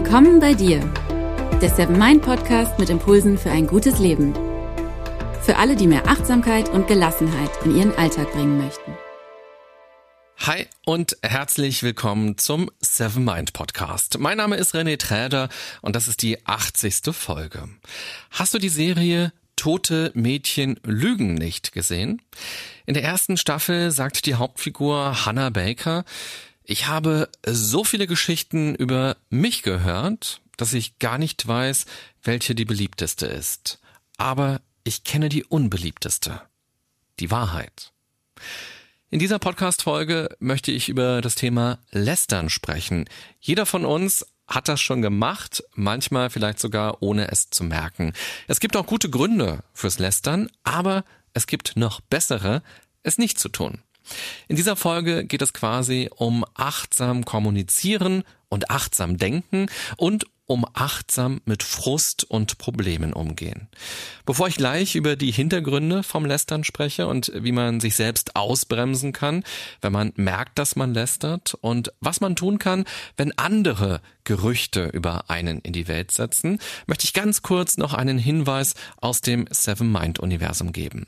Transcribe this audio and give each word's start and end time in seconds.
Willkommen 0.00 0.38
bei 0.38 0.54
dir, 0.54 0.78
der 1.60 1.70
Seven 1.70 1.98
Mind 1.98 2.22
Podcast 2.22 2.78
mit 2.78 2.88
Impulsen 2.88 3.36
für 3.36 3.50
ein 3.50 3.66
gutes 3.66 3.98
Leben. 3.98 4.32
Für 5.42 5.56
alle, 5.56 5.74
die 5.74 5.88
mehr 5.88 6.06
Achtsamkeit 6.06 6.68
und 6.68 6.86
Gelassenheit 6.86 7.50
in 7.64 7.76
ihren 7.76 7.92
Alltag 7.96 8.30
bringen 8.30 8.58
möchten. 8.58 8.96
Hi 10.36 10.68
und 10.84 11.16
herzlich 11.24 11.82
willkommen 11.82 12.38
zum 12.38 12.70
Seven 12.80 13.24
Mind 13.24 13.54
Podcast. 13.54 14.20
Mein 14.20 14.36
Name 14.36 14.54
ist 14.54 14.72
René 14.72 15.00
Träder 15.00 15.48
und 15.82 15.96
das 15.96 16.06
ist 16.06 16.22
die 16.22 16.46
80. 16.46 17.12
Folge. 17.12 17.68
Hast 18.30 18.54
du 18.54 18.58
die 18.58 18.68
Serie 18.68 19.32
Tote 19.56 20.12
Mädchen 20.14 20.78
lügen 20.84 21.34
nicht 21.34 21.72
gesehen? 21.72 22.22
In 22.86 22.94
der 22.94 23.02
ersten 23.02 23.36
Staffel 23.36 23.90
sagt 23.90 24.26
die 24.26 24.36
Hauptfigur 24.36 25.26
Hannah 25.26 25.50
Baker, 25.50 26.04
ich 26.68 26.86
habe 26.86 27.30
so 27.46 27.82
viele 27.82 28.06
Geschichten 28.06 28.74
über 28.74 29.16
mich 29.30 29.62
gehört, 29.62 30.42
dass 30.58 30.74
ich 30.74 30.98
gar 30.98 31.16
nicht 31.16 31.48
weiß, 31.48 31.86
welche 32.22 32.54
die 32.54 32.66
beliebteste 32.66 33.26
ist. 33.26 33.80
Aber 34.18 34.60
ich 34.84 35.02
kenne 35.02 35.30
die 35.30 35.44
unbeliebteste. 35.44 36.42
Die 37.20 37.30
Wahrheit. 37.30 37.92
In 39.08 39.18
dieser 39.18 39.38
Podcast-Folge 39.38 40.36
möchte 40.40 40.70
ich 40.70 40.90
über 40.90 41.22
das 41.22 41.36
Thema 41.36 41.78
Lästern 41.90 42.50
sprechen. 42.50 43.08
Jeder 43.40 43.64
von 43.64 43.86
uns 43.86 44.26
hat 44.46 44.68
das 44.68 44.82
schon 44.82 45.00
gemacht, 45.00 45.64
manchmal 45.74 46.28
vielleicht 46.28 46.60
sogar 46.60 47.02
ohne 47.02 47.30
es 47.30 47.48
zu 47.48 47.64
merken. 47.64 48.12
Es 48.46 48.60
gibt 48.60 48.76
auch 48.76 48.84
gute 48.84 49.08
Gründe 49.08 49.64
fürs 49.72 49.98
Lästern, 49.98 50.50
aber 50.64 51.06
es 51.32 51.46
gibt 51.46 51.78
noch 51.78 52.02
bessere, 52.02 52.62
es 53.02 53.16
nicht 53.16 53.38
zu 53.38 53.48
tun. 53.48 53.82
In 54.48 54.56
dieser 54.56 54.76
Folge 54.76 55.24
geht 55.24 55.42
es 55.42 55.52
quasi 55.52 56.10
um 56.16 56.44
achtsam 56.54 57.24
kommunizieren 57.24 58.24
und 58.48 58.70
achtsam 58.70 59.16
denken 59.16 59.66
und 59.96 60.26
um 60.48 60.64
achtsam 60.72 61.40
mit 61.44 61.62
Frust 61.62 62.24
und 62.24 62.56
Problemen 62.56 63.12
umgehen. 63.12 63.68
Bevor 64.24 64.48
ich 64.48 64.56
gleich 64.56 64.96
über 64.96 65.14
die 65.14 65.30
Hintergründe 65.30 66.02
vom 66.02 66.24
Lästern 66.24 66.64
spreche 66.64 67.06
und 67.06 67.30
wie 67.34 67.52
man 67.52 67.80
sich 67.80 67.94
selbst 67.94 68.34
ausbremsen 68.34 69.12
kann, 69.12 69.44
wenn 69.82 69.92
man 69.92 70.12
merkt, 70.16 70.58
dass 70.58 70.74
man 70.74 70.94
lästert 70.94 71.54
und 71.60 71.92
was 72.00 72.22
man 72.22 72.34
tun 72.34 72.58
kann, 72.58 72.86
wenn 73.18 73.36
andere 73.36 74.00
Gerüchte 74.24 74.86
über 74.86 75.28
einen 75.28 75.60
in 75.60 75.74
die 75.74 75.86
Welt 75.86 76.10
setzen, 76.10 76.58
möchte 76.86 77.04
ich 77.04 77.12
ganz 77.12 77.42
kurz 77.42 77.76
noch 77.76 77.92
einen 77.92 78.18
Hinweis 78.18 78.74
aus 78.96 79.20
dem 79.20 79.46
Seven 79.50 79.92
Mind 79.92 80.18
Universum 80.18 80.72
geben. 80.72 81.06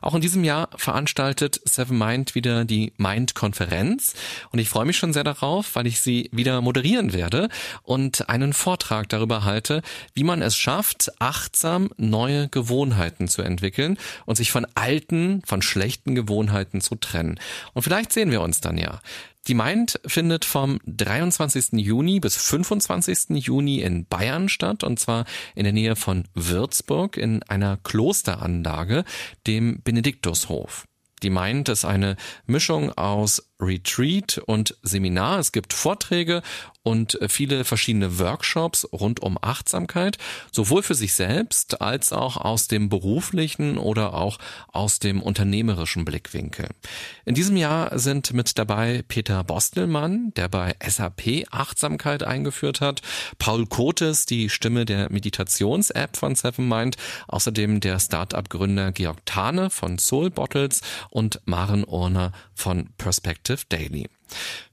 Auch 0.00 0.14
in 0.14 0.20
diesem 0.20 0.44
Jahr 0.44 0.68
veranstaltet 0.76 1.60
Seven 1.64 1.98
Mind 1.98 2.34
wieder 2.34 2.64
die 2.64 2.92
Mind-Konferenz 2.96 4.14
und 4.50 4.58
ich 4.58 4.68
freue 4.68 4.84
mich 4.84 4.96
schon 4.96 5.12
sehr 5.12 5.24
darauf, 5.24 5.74
weil 5.74 5.86
ich 5.86 6.00
sie 6.00 6.28
wieder 6.32 6.60
moderieren 6.60 7.12
werde 7.12 7.48
und 7.82 8.28
einen 8.28 8.52
Vortrag 8.52 9.08
darüber 9.08 9.44
halte, 9.44 9.82
wie 10.14 10.24
man 10.24 10.42
es 10.42 10.56
schafft, 10.56 11.10
achtsam 11.20 11.90
neue 11.96 12.48
Gewohnheiten 12.48 13.28
zu 13.28 13.42
entwickeln 13.42 13.98
und 14.26 14.36
sich 14.36 14.50
von 14.50 14.66
alten, 14.74 15.42
von 15.44 15.62
schlechten 15.62 16.14
Gewohnheiten 16.14 16.80
zu 16.80 16.94
trennen. 16.94 17.38
Und 17.74 17.82
vielleicht 17.82 18.12
sehen 18.12 18.30
wir 18.30 18.40
uns 18.40 18.60
dann 18.60 18.78
ja. 18.78 19.00
Die 19.48 19.54
Mind 19.54 19.98
findet 20.04 20.44
vom 20.44 20.78
23. 20.84 21.72
Juni 21.72 22.20
bis 22.20 22.36
25. 22.36 23.30
Juni 23.30 23.80
in 23.80 24.04
Bayern 24.04 24.50
statt, 24.50 24.84
und 24.84 25.00
zwar 25.00 25.24
in 25.54 25.64
der 25.64 25.72
Nähe 25.72 25.96
von 25.96 26.24
Würzburg 26.34 27.16
in 27.16 27.42
einer 27.44 27.78
Klosteranlage, 27.78 29.04
dem 29.46 29.80
Benediktushof. 29.82 30.86
Die 31.22 31.30
Mind 31.30 31.70
ist 31.70 31.86
eine 31.86 32.16
Mischung 32.46 32.92
aus 32.92 33.47
Retreat 33.60 34.38
und 34.46 34.76
Seminar. 34.82 35.38
Es 35.38 35.52
gibt 35.52 35.72
Vorträge 35.72 36.42
und 36.82 37.18
viele 37.28 37.64
verschiedene 37.64 38.18
Workshops 38.18 38.88
rund 38.92 39.20
um 39.20 39.36
Achtsamkeit, 39.40 40.16
sowohl 40.52 40.82
für 40.82 40.94
sich 40.94 41.12
selbst 41.12 41.82
als 41.82 42.12
auch 42.12 42.36
aus 42.36 42.68
dem 42.68 42.88
beruflichen 42.88 43.76
oder 43.78 44.14
auch 44.14 44.38
aus 44.72 45.00
dem 45.00 45.20
unternehmerischen 45.20 46.04
Blickwinkel. 46.04 46.68
In 47.24 47.34
diesem 47.34 47.56
Jahr 47.56 47.98
sind 47.98 48.32
mit 48.32 48.58
dabei 48.58 49.04
Peter 49.06 49.44
Bostelmann, 49.44 50.32
der 50.36 50.48
bei 50.48 50.76
SAP 50.86 51.46
Achtsamkeit 51.50 52.22
eingeführt 52.22 52.80
hat, 52.80 53.02
Paul 53.38 53.66
Kotes, 53.66 54.24
die 54.24 54.48
Stimme 54.48 54.84
der 54.84 55.10
Meditations-App 55.10 56.16
von 56.16 56.34
Seven 56.36 56.68
Mind, 56.68 56.96
außerdem 57.26 57.80
der 57.80 57.98
Start-up-Gründer 57.98 58.92
Georg 58.92 59.26
Tane 59.26 59.68
von 59.68 59.98
Soul 59.98 60.30
Bottles 60.30 60.80
und 61.10 61.40
Maren 61.44 61.84
Urner 61.84 62.32
von 62.54 62.90
Perspective 62.96 63.47
Perspective 63.48 63.66
Daily. 63.68 64.08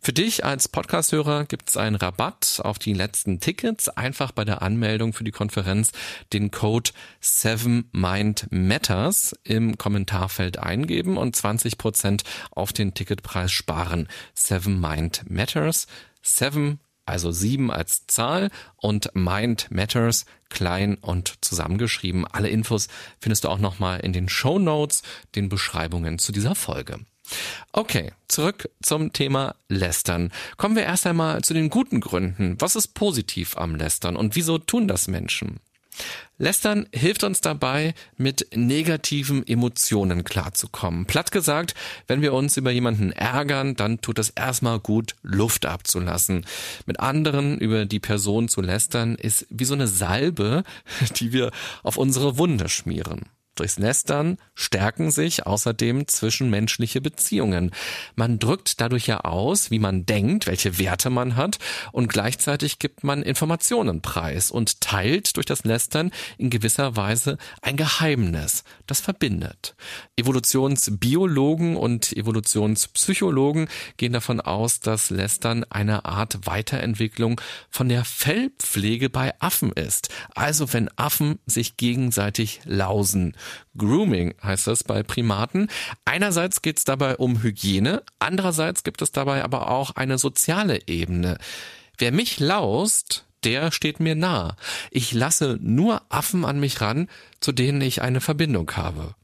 Für 0.01 0.11
dich 0.11 0.43
als 0.43 0.67
Podcast-Hörer 0.67 1.45
gibt 1.45 1.69
es 1.69 1.77
einen 1.77 1.95
Rabatt 1.95 2.59
auf 2.61 2.77
die 2.77 2.91
letzten 2.93 3.39
Tickets. 3.39 3.87
Einfach 3.87 4.33
bei 4.33 4.43
der 4.43 4.61
Anmeldung 4.61 5.13
für 5.13 5.23
die 5.23 5.31
Konferenz 5.31 5.93
den 6.33 6.51
Code 6.51 6.91
7MindMatters 7.23 9.33
im 9.45 9.77
Kommentarfeld 9.77 10.59
eingeben 10.59 11.15
und 11.15 11.37
20% 11.37 12.23
auf 12.51 12.73
den 12.73 12.93
Ticketpreis 12.93 13.53
sparen. 13.53 14.09
7MindMatters. 14.37 15.87
7 16.21 16.81
also 17.07 17.31
7 17.31 17.69
als 17.69 18.07
Zahl 18.07 18.49
und 18.77 19.11
Mind 19.13 19.67
Matters 19.69 20.25
klein 20.49 20.95
und 20.95 21.35
zusammengeschrieben. 21.41 22.25
Alle 22.25 22.49
Infos 22.49 22.87
findest 23.19 23.43
du 23.43 23.49
auch 23.49 23.59
nochmal 23.59 23.99
in 23.99 24.11
den 24.11 24.27
Show 24.27 24.57
Notes, 24.57 25.03
den 25.35 25.47
Beschreibungen 25.47 26.17
zu 26.17 26.31
dieser 26.31 26.55
Folge. 26.55 27.05
Okay, 27.71 28.11
zurück 28.27 28.69
zum 28.81 29.13
Thema 29.13 29.55
Lästern. 29.69 30.31
Kommen 30.57 30.75
wir 30.75 30.83
erst 30.83 31.07
einmal 31.07 31.43
zu 31.43 31.53
den 31.53 31.69
guten 31.69 31.99
Gründen. 31.99 32.55
Was 32.59 32.75
ist 32.75 32.93
positiv 32.93 33.57
am 33.57 33.75
Lästern 33.75 34.15
und 34.15 34.35
wieso 34.35 34.57
tun 34.57 34.87
das 34.87 35.07
Menschen? 35.07 35.59
Lästern 36.37 36.87
hilft 36.93 37.23
uns 37.23 37.39
dabei, 37.39 37.93
mit 38.17 38.47
negativen 38.53 39.47
Emotionen 39.47 40.25
klarzukommen. 40.25 41.05
Platt 41.05 41.31
gesagt, 41.31 41.75
wenn 42.07 42.21
wir 42.21 42.33
uns 42.33 42.57
über 42.57 42.71
jemanden 42.71 43.13
ärgern, 43.13 43.75
dann 43.75 44.01
tut 44.01 44.19
es 44.19 44.31
erstmal 44.31 44.79
gut, 44.79 45.15
Luft 45.21 45.65
abzulassen. 45.65 46.45
Mit 46.85 46.99
anderen 46.99 47.57
über 47.57 47.85
die 47.85 48.01
Person 48.01 48.49
zu 48.49 48.61
lästern 48.61 49.15
ist 49.15 49.47
wie 49.49 49.65
so 49.65 49.73
eine 49.73 49.87
Salbe, 49.87 50.63
die 51.17 51.31
wir 51.31 51.51
auf 51.83 51.95
unsere 51.95 52.37
Wunde 52.37 52.67
schmieren. 52.67 53.21
Durchs 53.55 53.79
Lästern 53.79 54.37
stärken 54.53 55.11
sich 55.11 55.45
außerdem 55.45 56.07
zwischenmenschliche 56.07 56.99
Beziehungen. 56.99 57.71
Man 58.15 58.37
drückt 58.37 58.81
dadurch 58.81 59.07
ja 59.07 59.21
aus, 59.21 59.71
wie 59.71 59.79
man 59.79 60.05
denkt, 60.05 60.45
welche 60.45 60.77
Werte 60.77 61.09
man 61.09 61.37
hat 61.37 61.57
und 61.93 62.09
gleichzeitig 62.09 62.79
gibt 62.79 63.05
man 63.05 63.23
Informationen 63.23 64.01
preis 64.01 64.51
und 64.51 64.81
teilt 64.81 65.37
durch 65.37 65.45
das 65.45 65.63
Lästern 65.63 66.11
in 66.37 66.49
gewisser 66.49 66.97
Weise 66.97 67.37
ein 67.61 67.77
Geheimnis, 67.77 68.63
das 68.87 68.99
verbindet. 68.99 69.75
Evolutionsbiologen 70.17 71.77
und 71.77 72.11
Evolutionspsychologen 72.11 73.69
gehen 73.95 74.13
davon 74.13 74.41
aus, 74.41 74.81
dass 74.81 75.09
Lästern 75.09 75.63
eine 75.69 76.03
Art 76.03 76.45
Weiterentwicklung 76.45 77.39
von 77.69 77.87
der 77.87 78.03
Fellpflege 78.03 79.09
bei 79.09 79.33
Affen 79.39 79.71
ist. 79.71 80.09
Also 80.33 80.73
wenn 80.73 80.89
Affen 80.97 81.39
sich 81.45 81.77
gegenseitig 81.77 82.59
lausen. 82.65 83.35
Grooming 83.77 84.33
heißt 84.43 84.67
das 84.67 84.83
bei 84.83 85.03
Primaten. 85.03 85.69
Einerseits 86.05 86.61
geht 86.61 86.77
es 86.77 86.83
dabei 86.83 87.17
um 87.17 87.41
Hygiene, 87.41 88.03
andererseits 88.19 88.83
gibt 88.83 89.01
es 89.01 89.11
dabei 89.11 89.43
aber 89.43 89.69
auch 89.69 89.91
eine 89.91 90.17
soziale 90.17 90.87
Ebene. 90.87 91.37
Wer 91.97 92.11
mich 92.11 92.39
laust, 92.39 93.25
der 93.43 93.71
steht 93.71 93.99
mir 93.99 94.15
nah. 94.15 94.55
Ich 94.91 95.13
lasse 95.13 95.57
nur 95.61 96.01
Affen 96.09 96.45
an 96.45 96.59
mich 96.59 96.81
ran, 96.81 97.07
zu 97.39 97.51
denen 97.51 97.81
ich 97.81 98.01
eine 98.01 98.21
Verbindung 98.21 98.71
habe. 98.71 99.15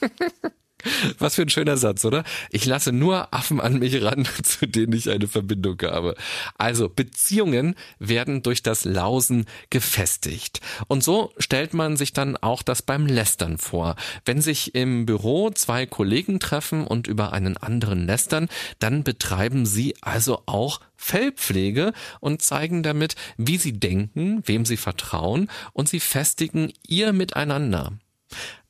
Was 1.18 1.36
für 1.36 1.42
ein 1.42 1.48
schöner 1.48 1.76
Satz, 1.76 2.04
oder? 2.04 2.24
Ich 2.50 2.64
lasse 2.64 2.92
nur 2.92 3.32
Affen 3.32 3.60
an 3.60 3.78
mich 3.78 4.02
ran, 4.02 4.26
zu 4.42 4.66
denen 4.66 4.92
ich 4.92 5.10
eine 5.10 5.28
Verbindung 5.28 5.80
habe. 5.82 6.14
Also 6.58 6.88
Beziehungen 6.88 7.74
werden 7.98 8.42
durch 8.42 8.62
das 8.62 8.84
Lausen 8.84 9.46
gefestigt. 9.70 10.60
Und 10.88 11.04
so 11.04 11.32
stellt 11.38 11.74
man 11.74 11.96
sich 11.96 12.12
dann 12.12 12.36
auch 12.36 12.62
das 12.62 12.82
beim 12.82 13.06
Lästern 13.06 13.58
vor. 13.58 13.96
Wenn 14.24 14.40
sich 14.40 14.74
im 14.74 15.06
Büro 15.06 15.50
zwei 15.50 15.86
Kollegen 15.86 16.40
treffen 16.40 16.86
und 16.86 17.06
über 17.06 17.32
einen 17.32 17.56
anderen 17.56 18.06
lästern, 18.06 18.48
dann 18.78 19.04
betreiben 19.04 19.66
sie 19.66 19.94
also 20.00 20.42
auch 20.46 20.80
Fellpflege 20.96 21.92
und 22.20 22.42
zeigen 22.42 22.82
damit, 22.82 23.16
wie 23.36 23.58
sie 23.58 23.72
denken, 23.72 24.42
wem 24.46 24.64
sie 24.64 24.76
vertrauen 24.76 25.50
und 25.72 25.88
sie 25.88 26.00
festigen 26.00 26.72
ihr 26.86 27.12
Miteinander. 27.12 27.92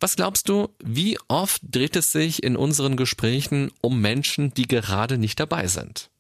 Was 0.00 0.17
glaubst 0.17 0.49
du, 0.49 0.69
wie 0.82 1.19
oft 1.29 1.62
dreht 1.62 1.97
es 1.97 2.12
sich 2.12 2.43
in 2.43 2.56
unseren 2.56 2.97
Gesprächen 2.97 3.70
um 3.81 4.00
Menschen, 4.00 4.55
die 4.55 4.67
gerade 4.69 5.19
nicht 5.19 5.41
dabei 5.41 5.67
sind? 5.67 6.11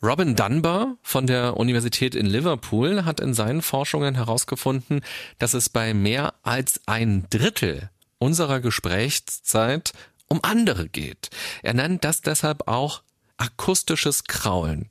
Robin 0.00 0.36
Dunbar 0.36 0.96
von 1.02 1.26
der 1.26 1.56
Universität 1.56 2.14
in 2.14 2.26
Liverpool 2.26 3.04
hat 3.04 3.18
in 3.18 3.34
seinen 3.34 3.62
Forschungen 3.62 4.14
herausgefunden, 4.14 5.00
dass 5.38 5.54
es 5.54 5.68
bei 5.68 5.92
mehr 5.92 6.34
als 6.42 6.80
ein 6.86 7.26
Drittel 7.30 7.90
unserer 8.18 8.60
Gesprächszeit 8.60 9.92
um 10.28 10.38
andere 10.42 10.88
geht. 10.88 11.30
Er 11.62 11.74
nennt 11.74 12.04
das 12.04 12.20
deshalb 12.20 12.68
auch 12.68 13.02
akustisches 13.38 14.24
Kraulen. 14.24 14.88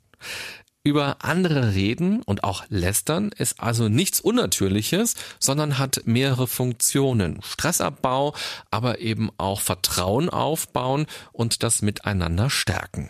Über 0.88 1.18
andere 1.19 1.74
reden 1.74 2.22
und 2.22 2.45
auch 2.45 2.63
lästern 2.69 3.31
ist 3.38 3.60
also 3.60 3.89
nichts 3.89 4.22
Unnatürliches, 4.22 5.16
sondern 5.38 5.80
hat 5.80 6.04
mehrere 6.06 6.48
Funktionen. 6.48 7.42
Stressabbau, 7.44 8.34
aber 8.72 9.00
eben 9.00 9.30
auch 9.38 9.60
Vertrauen 9.60 10.30
aufbauen 10.30 11.06
und 11.34 11.62
das 11.62 11.81
Miteinander 11.81 12.50
stärken. 12.50 13.10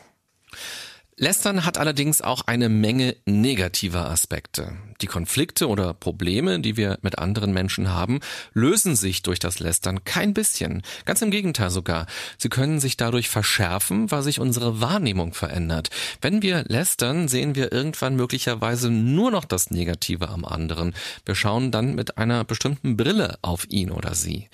Lästern 1.19 1.65
hat 1.65 1.79
allerdings 1.79 2.21
auch 2.21 2.43
eine 2.45 2.69
Menge 2.69 3.15
negativer 3.25 4.07
Aspekte. 4.07 4.73
Die 5.01 5.07
Konflikte 5.07 5.67
oder 5.67 5.95
Probleme, 5.95 6.59
die 6.59 6.77
wir 6.77 6.99
mit 7.01 7.17
anderen 7.17 7.53
Menschen 7.53 7.89
haben, 7.89 8.19
lösen 8.53 8.95
sich 8.95 9.23
durch 9.23 9.39
das 9.39 9.59
Lästern 9.59 10.03
kein 10.03 10.35
bisschen. 10.35 10.83
Ganz 11.05 11.23
im 11.23 11.31
Gegenteil 11.31 11.71
sogar. 11.71 12.05
Sie 12.37 12.49
können 12.49 12.79
sich 12.79 12.97
dadurch 12.97 13.29
verschärfen, 13.29 14.11
weil 14.11 14.21
sich 14.21 14.39
unsere 14.39 14.79
Wahrnehmung 14.79 15.33
verändert. 15.33 15.89
Wenn 16.21 16.43
wir 16.43 16.63
lästern, 16.67 17.27
sehen 17.27 17.55
wir 17.55 17.71
irgendwann 17.71 18.15
möglicherweise 18.15 18.91
nur 18.91 19.31
noch 19.31 19.45
das 19.45 19.71
Negative 19.71 20.29
am 20.29 20.45
anderen. 20.45 20.93
Wir 21.25 21.33
schauen 21.33 21.71
dann 21.71 21.95
mit 21.95 22.19
einer 22.19 22.43
bestimmten 22.43 22.95
Brille 22.95 23.39
auf 23.41 23.65
ihn 23.69 23.89
oder 23.89 24.13
sie. 24.13 24.49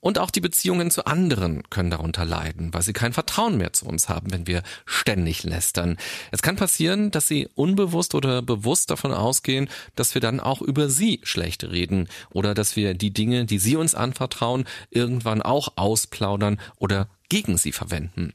Und 0.00 0.18
auch 0.18 0.30
die 0.30 0.40
Beziehungen 0.40 0.90
zu 0.90 1.04
anderen 1.04 1.62
können 1.68 1.90
darunter 1.90 2.24
leiden, 2.24 2.72
weil 2.72 2.82
sie 2.82 2.92
kein 2.92 3.12
Vertrauen 3.12 3.56
mehr 3.56 3.72
zu 3.72 3.86
uns 3.86 4.08
haben, 4.08 4.30
wenn 4.30 4.46
wir 4.46 4.62
ständig 4.86 5.42
lästern. 5.42 5.96
Es 6.30 6.42
kann 6.42 6.56
passieren, 6.56 7.10
dass 7.10 7.28
sie 7.28 7.48
unbewusst 7.54 8.14
oder 8.14 8.42
bewusst 8.42 8.90
davon 8.90 9.12
ausgehen, 9.12 9.68
dass 9.94 10.14
wir 10.14 10.20
dann 10.20 10.40
auch 10.40 10.62
über 10.62 10.88
sie 10.88 11.20
schlecht 11.22 11.64
reden 11.64 12.08
oder 12.30 12.54
dass 12.54 12.76
wir 12.76 12.94
die 12.94 13.12
Dinge, 13.12 13.44
die 13.44 13.58
sie 13.58 13.76
uns 13.76 13.94
anvertrauen, 13.94 14.64
irgendwann 14.90 15.42
auch 15.42 15.72
ausplaudern 15.76 16.60
oder 16.78 17.08
gegen 17.28 17.58
sie 17.58 17.72
verwenden. 17.72 18.34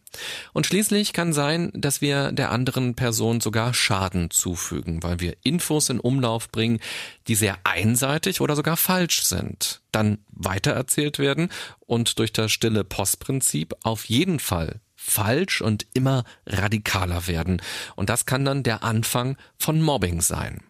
Und 0.53 0.65
schließlich 0.65 1.13
kann 1.13 1.33
sein, 1.33 1.71
dass 1.73 2.01
wir 2.01 2.31
der 2.31 2.51
anderen 2.51 2.95
Person 2.95 3.39
sogar 3.39 3.73
Schaden 3.73 4.29
zufügen, 4.31 5.01
weil 5.03 5.19
wir 5.19 5.37
Infos 5.43 5.89
in 5.89 5.99
Umlauf 5.99 6.49
bringen, 6.49 6.79
die 7.27 7.35
sehr 7.35 7.57
einseitig 7.63 8.41
oder 8.41 8.55
sogar 8.55 8.77
falsch 8.77 9.23
sind, 9.23 9.81
dann 9.91 10.19
weitererzählt 10.29 11.19
werden 11.19 11.49
und 11.79 12.19
durch 12.19 12.33
das 12.33 12.51
stille 12.51 12.83
Postprinzip 12.83 13.75
auf 13.83 14.05
jeden 14.05 14.39
Fall 14.39 14.81
falsch 15.03 15.61
und 15.61 15.87
immer 15.93 16.23
radikaler 16.45 17.27
werden. 17.27 17.61
Und 17.95 18.09
das 18.09 18.25
kann 18.25 18.45
dann 18.45 18.63
der 18.63 18.83
Anfang 18.83 19.35
von 19.57 19.81
Mobbing 19.81 20.21
sein. 20.21 20.61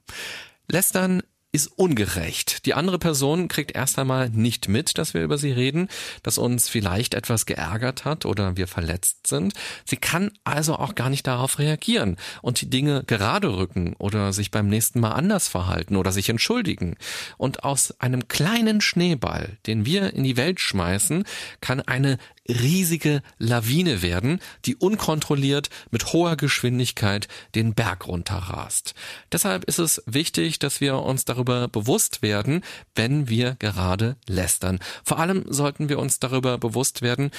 Lästern 0.69 1.21
ist 1.53 1.67
ungerecht. 1.67 2.65
Die 2.65 2.73
andere 2.73 2.97
Person 2.97 3.49
kriegt 3.49 3.75
erst 3.75 3.99
einmal 3.99 4.29
nicht 4.29 4.69
mit, 4.69 4.97
dass 4.97 5.13
wir 5.13 5.21
über 5.21 5.37
sie 5.37 5.51
reden, 5.51 5.89
dass 6.23 6.37
uns 6.37 6.69
vielleicht 6.69 7.13
etwas 7.13 7.45
geärgert 7.45 8.05
hat 8.05 8.25
oder 8.25 8.55
wir 8.55 8.67
verletzt 8.67 9.27
sind. 9.27 9.53
Sie 9.83 9.97
kann 9.97 10.31
also 10.45 10.75
auch 10.75 10.95
gar 10.95 11.09
nicht 11.09 11.27
darauf 11.27 11.59
reagieren 11.59 12.15
und 12.41 12.61
die 12.61 12.69
Dinge 12.69 13.03
gerade 13.05 13.57
rücken 13.57 13.95
oder 13.97 14.31
sich 14.31 14.49
beim 14.49 14.69
nächsten 14.69 15.01
Mal 15.01 15.11
anders 15.11 15.49
verhalten 15.49 15.97
oder 15.97 16.13
sich 16.13 16.29
entschuldigen. 16.29 16.95
Und 17.37 17.65
aus 17.65 17.99
einem 17.99 18.29
kleinen 18.29 18.79
Schneeball, 18.79 19.57
den 19.65 19.85
wir 19.85 20.13
in 20.13 20.23
die 20.23 20.37
Welt 20.37 20.61
schmeißen, 20.61 21.25
kann 21.59 21.81
eine 21.81 22.17
riesige 22.47 23.21
Lawine 23.37 24.01
werden, 24.01 24.39
die 24.65 24.75
unkontrolliert 24.75 25.69
mit 25.91 26.11
hoher 26.13 26.35
Geschwindigkeit 26.35 27.27
den 27.55 27.73
Berg 27.73 28.07
runterrast. 28.07 28.95
Deshalb 29.31 29.65
ist 29.65 29.79
es 29.79 30.01
wichtig, 30.05 30.59
dass 30.59 30.81
wir 30.81 30.97
uns 30.97 31.23
darüber 31.25 31.40
bewusst 31.43 32.21
werden, 32.21 32.63
wenn 32.95 33.29
wir 33.29 33.55
gerade 33.59 34.15
lästern. 34.27 34.79
Vor 35.03 35.19
allem 35.19 35.45
sollten 35.47 35.89
wir 35.89 35.99
uns 35.99 36.19
darüber 36.19 36.57
bewusst 36.57 37.01
werden, 37.01 37.31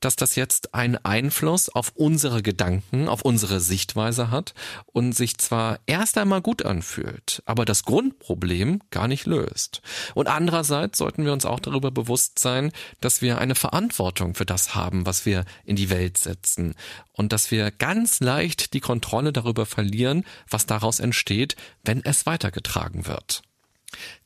dass 0.00 0.16
das 0.16 0.36
jetzt 0.36 0.74
einen 0.74 0.96
Einfluss 0.96 1.68
auf 1.68 1.92
unsere 1.94 2.42
Gedanken, 2.42 3.08
auf 3.08 3.22
unsere 3.22 3.60
Sichtweise 3.60 4.30
hat 4.30 4.54
und 4.86 5.12
sich 5.12 5.38
zwar 5.38 5.80
erst 5.86 6.18
einmal 6.18 6.40
gut 6.40 6.64
anfühlt, 6.64 7.42
aber 7.46 7.64
das 7.64 7.82
Grundproblem 7.82 8.80
gar 8.90 9.08
nicht 9.08 9.26
löst. 9.26 9.82
Und 10.14 10.28
andererseits 10.28 10.98
sollten 10.98 11.24
wir 11.24 11.32
uns 11.32 11.44
auch 11.44 11.60
darüber 11.60 11.90
bewusst 11.90 12.38
sein, 12.38 12.72
dass 13.00 13.22
wir 13.22 13.38
eine 13.38 13.54
Verantwortung 13.54 14.34
für 14.34 14.46
das 14.46 14.74
haben, 14.74 15.06
was 15.06 15.26
wir 15.26 15.44
in 15.64 15.76
die 15.76 15.90
Welt 15.90 16.18
setzen 16.18 16.74
und 17.12 17.32
dass 17.32 17.50
wir 17.50 17.70
ganz 17.70 18.20
leicht 18.20 18.74
die 18.74 18.80
Kontrolle 18.80 19.32
darüber 19.32 19.66
verlieren, 19.66 20.24
was 20.48 20.66
daraus 20.66 21.00
entsteht, 21.00 21.56
wenn 21.84 22.04
es 22.04 22.26
weitergetragen 22.26 23.06
wird. 23.06 23.42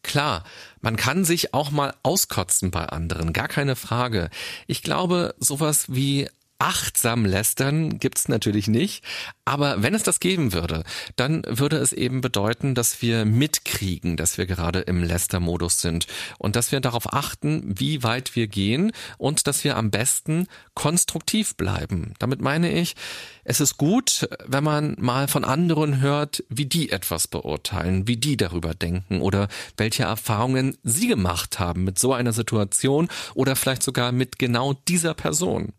Klar, 0.03 0.44
man 0.81 0.97
kann 0.97 1.25
sich 1.25 1.55
auch 1.55 1.70
mal 1.70 1.94
auskotzen 2.03 2.70
bei 2.70 2.87
anderen, 2.87 3.32
gar 3.32 3.49
keine 3.49 3.76
Frage. 3.76 4.31
Ich 4.67 4.82
glaube, 4.82 5.35
sowas 5.38 5.87
wie 5.88 6.29
achtsam 6.62 7.25
lästern 7.25 7.99
gibt's 7.99 8.29
natürlich 8.29 8.69
nicht, 8.69 9.03
aber 9.44 9.82
wenn 9.82 9.94
es 9.94 10.05
das 10.05 10.20
geben 10.20 10.53
würde, 10.53 10.85
dann 11.17 11.43
würde 11.49 11.79
es 11.79 11.93
eben 11.93 12.20
bedeuten, 12.20 12.76
dass 12.76 13.03
wir 13.03 13.25
mitkriegen, 13.25 14.17
dass 14.17 14.38
wir 14.38 14.47
gerade 14.47 14.79
im 14.81 15.03
Lästermodus 15.03 15.81
sind 15.81 16.06
und 16.38 16.55
dass 16.55 16.70
wir 16.70 16.79
darauf 16.79 17.12
achten, 17.12 17.75
wie 17.76 18.05
weit 18.05 18.37
wir 18.37 18.47
gehen 18.47 18.93
und 19.19 19.49
dass 19.49 19.64
wir 19.64 19.76
am 19.76 19.91
besten 19.91 20.47
konstruktiv 20.75 21.56
bleiben. 21.56 22.14
Damit 22.20 22.41
meine 22.41 22.70
ich, 22.73 22.94
es 23.43 23.61
ist 23.61 23.76
gut, 23.76 24.29
wenn 24.47 24.62
man 24.62 24.94
mal 25.00 25.26
von 25.26 25.44
anderen 25.44 26.00
hört, 26.00 26.44
wie 26.49 26.67
die 26.67 26.93
etwas 26.93 27.26
beurteilen, 27.26 28.06
wie 28.06 28.17
die 28.17 28.37
darüber 28.37 28.73
denken 28.73 29.20
oder 29.20 29.49
welche 29.76 30.05
Erfahrungen 30.05 30.76
sie 30.85 31.08
gemacht 31.08 31.58
haben 31.58 31.82
mit 31.82 31.99
so 31.99 32.12
einer 32.12 32.32
Situation 32.32 33.08
oder 33.35 33.56
vielleicht 33.56 33.82
sogar 33.82 34.12
mit 34.12 34.38
genau 34.38 34.75
dieser 34.87 35.15
Person. 35.15 35.73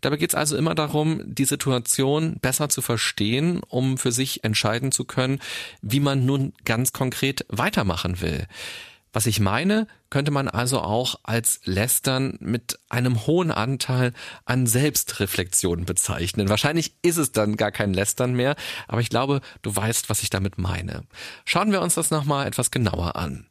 Dabei 0.00 0.16
geht 0.16 0.30
es 0.30 0.34
also 0.34 0.56
immer 0.56 0.74
darum, 0.74 1.22
die 1.24 1.44
Situation 1.44 2.38
besser 2.40 2.68
zu 2.68 2.82
verstehen, 2.82 3.60
um 3.68 3.98
für 3.98 4.12
sich 4.12 4.44
entscheiden 4.44 4.92
zu 4.92 5.04
können, 5.04 5.40
wie 5.82 6.00
man 6.00 6.26
nun 6.26 6.52
ganz 6.64 6.92
konkret 6.92 7.44
weitermachen 7.48 8.20
will. 8.20 8.46
Was 9.12 9.26
ich 9.26 9.40
meine, 9.40 9.86
könnte 10.10 10.30
man 10.30 10.48
also 10.48 10.80
auch 10.80 11.20
als 11.22 11.60
Lästern 11.64 12.36
mit 12.40 12.78
einem 12.88 13.26
hohen 13.26 13.50
Anteil 13.50 14.12
an 14.44 14.66
Selbstreflexion 14.66 15.84
bezeichnen. 15.84 16.48
Wahrscheinlich 16.48 16.94
ist 17.02 17.16
es 17.16 17.32
dann 17.32 17.56
gar 17.56 17.72
kein 17.72 17.92
Lästern 17.92 18.34
mehr, 18.34 18.56
aber 18.88 19.00
ich 19.00 19.10
glaube, 19.10 19.40
du 19.62 19.74
weißt, 19.74 20.08
was 20.08 20.22
ich 20.22 20.30
damit 20.30 20.58
meine. 20.58 21.04
Schauen 21.44 21.72
wir 21.72 21.80
uns 21.80 21.94
das 21.94 22.10
nochmal 22.10 22.46
etwas 22.46 22.70
genauer 22.70 23.16
an. 23.16 23.46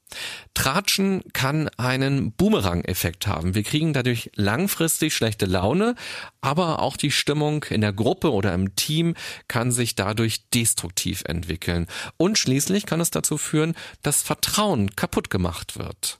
Tratschen 0.54 1.24
kann 1.34 1.68
einen 1.78 2.32
Boomerang-Effekt 2.32 3.28
haben. 3.28 3.56
Wir 3.56 3.64
kriegen 3.64 3.92
dadurch 3.92 4.32
langfristig 4.36 5.14
schlechte 5.14 5.46
Laune, 5.46 5.96
aber 6.42 6.80
auch 6.80 6.96
die 6.96 7.12
Stimmung 7.12 7.66
in 7.66 7.82
der 7.82 7.92
Gruppe 7.92 8.32
oder 8.32 8.54
im 8.54 8.76
Team 8.76 9.16
kann 9.48 9.72
sich 9.72 9.96
dadurch 9.96 10.50
destruktiv 10.50 11.24
entwickeln. 11.26 11.88
Und 12.18 12.38
schließlich 12.38 12.86
kann 12.86 13.02
es 13.02 13.12
dazu 13.12 13.38
führen, 13.38 13.76
dass 14.02 14.24
Vertrauen 14.24 14.96
kaputt 14.96 15.30
gemacht 15.30 15.78
wird. 15.78 16.20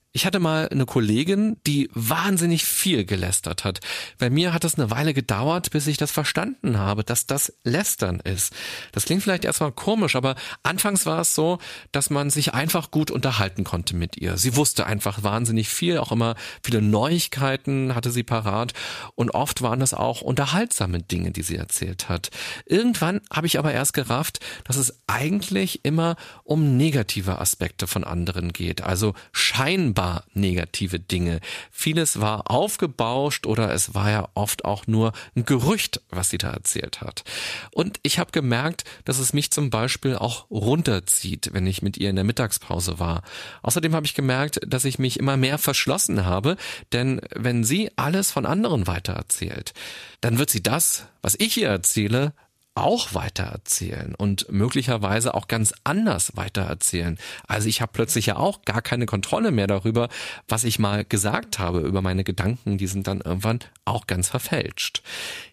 Ich 0.13 0.25
hatte 0.25 0.39
mal 0.39 0.67
eine 0.67 0.85
Kollegin, 0.85 1.55
die 1.65 1.89
wahnsinnig 1.93 2.65
viel 2.65 3.05
gelästert 3.05 3.63
hat. 3.63 3.79
Bei 4.17 4.29
mir 4.29 4.53
hat 4.53 4.65
es 4.65 4.75
eine 4.75 4.91
Weile 4.91 5.13
gedauert, 5.13 5.71
bis 5.71 5.87
ich 5.87 5.95
das 5.95 6.11
verstanden 6.11 6.77
habe, 6.77 7.05
dass 7.05 7.27
das 7.27 7.53
Lästern 7.63 8.19
ist. 8.19 8.51
Das 8.91 9.05
klingt 9.05 9.23
vielleicht 9.23 9.45
erstmal 9.45 9.71
komisch, 9.71 10.17
aber 10.17 10.35
anfangs 10.63 11.05
war 11.05 11.21
es 11.21 11.33
so, 11.33 11.59
dass 11.93 12.09
man 12.09 12.29
sich 12.29 12.53
einfach 12.53 12.91
gut 12.91 13.09
unterhalten 13.09 13.63
konnte 13.63 13.95
mit 13.95 14.17
ihr. 14.17 14.35
Sie 14.35 14.57
wusste 14.57 14.85
einfach 14.85 15.23
wahnsinnig 15.23 15.69
viel, 15.69 15.97
auch 15.97 16.11
immer 16.11 16.35
viele 16.61 16.81
Neuigkeiten 16.81 17.95
hatte 17.95 18.11
sie 18.11 18.23
parat 18.23 18.73
und 19.15 19.29
oft 19.31 19.61
waren 19.61 19.79
das 19.79 19.93
auch 19.93 20.19
unterhaltsame 20.19 21.01
Dinge, 21.01 21.31
die 21.31 21.43
sie 21.43 21.55
erzählt 21.55 22.09
hat. 22.09 22.31
Irgendwann 22.65 23.21
habe 23.31 23.47
ich 23.47 23.57
aber 23.57 23.71
erst 23.71 23.93
gerafft, 23.93 24.41
dass 24.65 24.75
es 24.75 24.99
eigentlich 25.07 25.85
immer 25.85 26.17
um 26.43 26.75
negative 26.75 27.39
Aspekte 27.39 27.87
von 27.87 28.03
anderen 28.03 28.51
geht, 28.51 28.81
also 28.81 29.13
scheinbar 29.31 30.00
scheinbar 30.01 30.23
negative 30.33 30.99
Dinge. 30.99 31.39
Vieles 31.71 32.19
war 32.19 32.49
aufgebauscht 32.49 33.45
oder 33.45 33.73
es 33.73 33.93
war 33.93 34.09
ja 34.09 34.29
oft 34.33 34.65
auch 34.65 34.87
nur 34.87 35.13
ein 35.35 35.45
Gerücht, 35.45 36.01
was 36.09 36.29
sie 36.29 36.37
da 36.37 36.51
erzählt 36.51 37.01
hat. 37.01 37.23
Und 37.71 37.99
ich 38.03 38.19
habe 38.19 38.31
gemerkt, 38.31 38.83
dass 39.05 39.19
es 39.19 39.33
mich 39.33 39.51
zum 39.51 39.69
Beispiel 39.69 40.15
auch 40.15 40.49
runterzieht, 40.49 41.49
wenn 41.53 41.67
ich 41.67 41.81
mit 41.81 41.97
ihr 41.97 42.09
in 42.09 42.15
der 42.15 42.25
Mittagspause 42.25 42.99
war. 42.99 43.21
Außerdem 43.61 43.93
habe 43.93 44.05
ich 44.05 44.15
gemerkt, 44.15 44.59
dass 44.65 44.85
ich 44.85 44.99
mich 44.99 45.19
immer 45.19 45.37
mehr 45.37 45.57
verschlossen 45.57 46.25
habe, 46.25 46.57
denn 46.93 47.21
wenn 47.35 47.63
sie 47.63 47.91
alles 47.95 48.31
von 48.31 48.45
anderen 48.45 48.87
weitererzählt, 48.87 49.73
dann 50.21 50.37
wird 50.37 50.49
sie 50.49 50.63
das, 50.63 51.05
was 51.21 51.35
ich 51.37 51.57
ihr 51.57 51.69
erzähle, 51.69 52.33
auch 52.73 53.13
weitererzählen 53.13 54.15
und 54.15 54.49
möglicherweise 54.49 55.33
auch 55.33 55.47
ganz 55.49 55.73
anders 55.83 56.37
weitererzählen. 56.37 57.17
Also 57.45 57.67
ich 57.67 57.81
habe 57.81 57.91
plötzlich 57.93 58.27
ja 58.27 58.37
auch 58.37 58.63
gar 58.63 58.81
keine 58.81 59.05
Kontrolle 59.05 59.51
mehr 59.51 59.67
darüber, 59.67 60.07
was 60.47 60.63
ich 60.63 60.79
mal 60.79 61.03
gesagt 61.03 61.59
habe, 61.59 61.81
über 61.81 62.01
meine 62.01 62.23
Gedanken, 62.23 62.77
die 62.77 62.87
sind 62.87 63.07
dann 63.07 63.19
irgendwann 63.19 63.59
auch 63.83 64.07
ganz 64.07 64.29
verfälscht. 64.29 65.03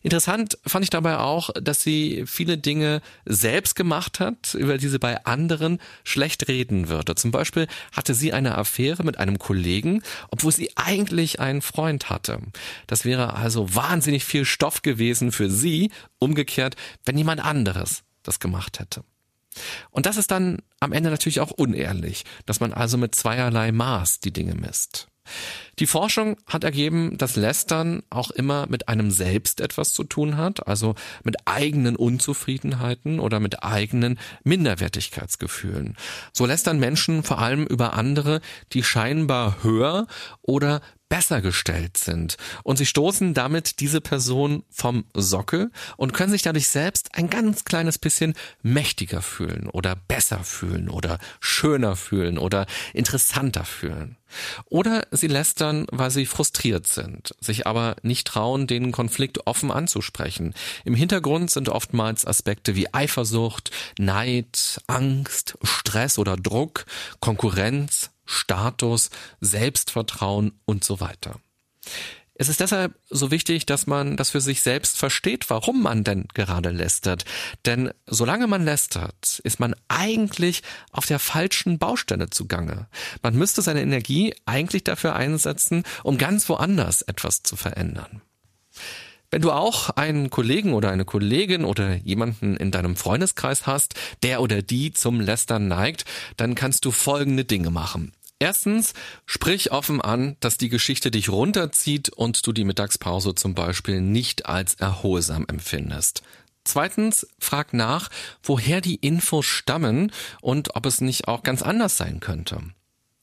Interessant 0.03 0.59
fand 0.65 0.85
ich 0.85 0.91
dabei 0.91 1.19
auch, 1.19 1.51
dass 1.61 1.83
sie 1.83 2.25
viele 2.27 2.57
Dinge 2.57 3.01
selbst 3.25 3.75
gemacht 3.75 4.21
hat, 4.21 4.55
über 4.55 4.79
die 4.79 4.89
sie 4.89 5.01
bei 5.01 5.25
anderen 5.25 5.81
schlecht 6.05 6.47
reden 6.47 6.89
würde. 6.89 7.17
Zum 7.17 7.33
Beispiel 7.33 7.67
hatte 7.93 8.15
sie 8.15 8.33
eine 8.33 8.57
Affäre 8.57 9.03
mit 9.03 9.19
einem 9.19 9.41
Kollegen, 9.41 10.03
obwohl 10.31 10.53
sie 10.53 10.71
eigentlich 10.77 11.41
einen 11.41 11.63
Freund 11.63 12.11
hatte. 12.11 12.39
Das 12.87 13.05
wäre 13.05 13.35
also 13.35 13.75
wahnsinnig 13.75 14.25
viel 14.25 14.45
Stoff 14.45 14.83
gewesen 14.83 15.33
für 15.33 15.51
sie, 15.51 15.91
umgekehrt, 16.21 16.77
wenn 17.09 17.19
jemand 17.19 17.43
anderes 17.45 18.05
das 18.23 18.39
gemacht 18.39 18.79
hätte. 18.79 19.03
Und 19.91 20.07
das 20.07 20.17
ist 20.17 20.31
dann 20.31 20.59
am 20.79 20.93
Ende 20.93 21.11
natürlich 21.11 21.41
auch 21.41 21.51
unehrlich, 21.51 22.25
dass 22.47 22.61
man 22.61 22.73
also 22.73 22.99
mit 22.99 23.15
zweierlei 23.15 23.73
Maß 23.73 24.21
die 24.21 24.33
Dinge 24.33 24.55
misst. 24.55 25.09
Die 25.79 25.87
Forschung 25.87 26.37
hat 26.47 26.65
ergeben, 26.65 27.19
dass 27.19 27.37
Lästern 27.37 28.03
auch 28.11 28.31
immer 28.31 28.67
mit 28.69 28.89
einem 28.89 29.11
selbst 29.11 29.61
etwas 29.61 29.93
zu 29.93 30.05
tun 30.05 30.37
hat, 30.37 30.67
also 30.67 30.95
mit 31.23 31.37
eigenen 31.45 31.97
Unzufriedenheiten 31.97 33.21
oder 33.21 33.39
mit 33.41 33.63
eigenen 33.63 34.19
Minderwertigkeitsgefühlen. 34.45 35.97
So 36.33 36.47
lästern 36.47 36.79
Menschen 36.79 37.23
vor 37.23 37.39
allem 37.39 37.67
über 37.67 37.95
andere, 37.95 38.41
die 38.73 38.83
scheinbar 38.83 39.63
höher 39.63 40.07
oder 40.43 40.81
besser 41.09 41.41
gestellt 41.41 41.97
sind. 41.97 42.37
Und 42.63 42.77
sie 42.77 42.87
stoßen 42.87 43.35
damit 43.35 43.81
diese 43.81 44.01
Person 44.01 44.65
vom 44.71 45.05
Sockel 45.15 45.71
und 45.97 46.13
können 46.13 46.33
sich 46.33 46.43
dadurch 46.43 46.69
selbst 46.69 47.15
ein 47.15 47.31
ganz 47.31 47.65
kleines 47.65 47.99
bisschen 47.99 48.35
mächtiger 48.63 49.23
fühlen 49.23 49.69
oder 49.69 49.97
besser 49.97 50.45
fühlen 50.45 50.89
oder 50.89 51.19
schöner 51.41 51.97
fühlen 51.97 52.39
oder 52.39 52.67
interessanter 52.93 53.65
fühlen. 53.65 54.17
Oder 54.67 55.07
sie 55.11 55.27
lästern, 55.27 55.87
weil 55.91 56.11
sie 56.11 56.27
frustriert 56.27 56.87
sind, 56.87 57.35
sich 57.41 57.67
aber 57.67 57.97
nicht 58.03 58.27
trauen, 58.27 58.67
den 58.67 58.93
Konflikt 58.93 59.47
offen 59.47 59.71
anzusprechen. 59.71 60.55
Im 60.85 60.95
Hintergrund 60.95 61.51
sind 61.51 61.69
oftmals 61.69 62.27
Aspekte 62.27 62.75
wie 62.75 62.93
Eifersucht, 62.93 63.71
Neid, 63.99 64.83
Angst, 64.87 65.57
Stress 65.63 66.19
oder 66.19 66.37
Druck, 66.37 66.85
Konkurrenz, 67.21 68.11
Status, 68.29 69.11
Selbstvertrauen 69.41 70.53
und 70.67 70.85
so 70.85 71.01
weiter. 71.01 71.41
Es 72.41 72.49
ist 72.49 72.61
deshalb 72.61 72.95
so 73.11 73.33
wichtig, 73.33 73.67
dass 73.67 73.89
man 73.89 74.17
das 74.17 74.31
für 74.31 74.41
sich 74.41 74.63
selbst 74.63 74.97
versteht, 74.97 75.51
warum 75.51 75.83
man 75.83 76.05
denn 76.05 76.29
gerade 76.35 76.71
lästert. 76.71 77.25
Denn 77.67 77.91
solange 78.07 78.47
man 78.47 78.65
lästert, 78.65 79.41
ist 79.43 79.59
man 79.59 79.75
eigentlich 79.89 80.63
auf 80.93 81.05
der 81.05 81.19
falschen 81.19 81.79
Baustelle 81.81 82.31
zugange. 82.31 82.87
Man 83.23 83.35
müsste 83.35 83.61
seine 83.61 83.83
Energie 83.83 84.37
eigentlich 84.47 84.85
dafür 84.85 85.17
einsetzen, 85.17 85.83
um 86.05 86.17
ganz 86.17 86.49
woanders 86.49 87.03
etwas 87.03 87.43
zu 87.43 87.57
verändern. 87.57 88.23
Wenn 89.31 89.43
du 89.43 89.51
auch 89.51 89.91
einen 89.91 90.31
Kollegen 90.31 90.73
oder 90.75 90.91
eine 90.91 91.05
Kollegin 91.05 91.65
oder 91.65 91.97
jemanden 91.97 92.57
in 92.57 92.71
deinem 92.71 92.95
Freundeskreis 92.95 93.67
hast, 93.67 93.95
der 94.23 94.41
oder 94.41 94.63
die 94.63 94.93
zum 94.93 95.21
Lästern 95.21 95.67
neigt, 95.67 96.05
dann 96.37 96.55
kannst 96.55 96.85
du 96.85 96.93
folgende 96.93 97.45
Dinge 97.45 97.71
machen. 97.71 98.13
Erstens, 98.41 98.95
sprich 99.27 99.73
offen 99.73 100.01
an, 100.01 100.37
dass 100.41 100.59
die 100.59 100.69
Geschichte 100.69 101.11
dich 101.11 101.29
runterzieht 101.29 102.11
und 102.11 102.47
du 102.47 102.53
die 102.53 102.65
Mittagspause 102.65 103.35
zum 103.35 103.55
Beispiel 103.55 104.01
nicht 104.01 104.47
als 104.47 104.75
erholsam 104.75 105.45
empfindest. 105.49 106.23
Zweitens, 106.63 107.27
frag 107.41 107.73
nach, 107.73 108.11
woher 108.43 108.81
die 108.81 108.97
Infos 108.97 109.47
stammen 109.47 110.13
und 110.41 110.77
ob 110.77 110.87
es 110.87 111.01
nicht 111.01 111.27
auch 111.27 111.43
ganz 111.43 111.63
anders 111.63 111.97
sein 111.97 112.21
könnte. 112.21 112.61